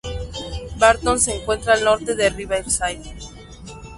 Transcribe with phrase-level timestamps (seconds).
[0.79, 3.13] Barton se encuentra al norte de Riverside.